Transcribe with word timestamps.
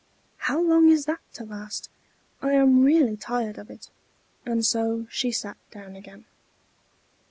How 0.37 0.59
long 0.59 0.89
is 0.89 1.05
that 1.05 1.19
to 1.35 1.43
last? 1.45 1.87
I 2.41 2.53
am 2.53 2.81
really 2.81 3.15
tired 3.15 3.59
of 3.59 3.69
it." 3.69 3.91
And 4.47 4.65
so 4.65 5.05
she 5.11 5.31
sat 5.31 5.57
down 5.69 5.95
again. 5.95 6.25